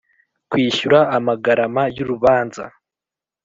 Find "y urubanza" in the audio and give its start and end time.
1.95-2.63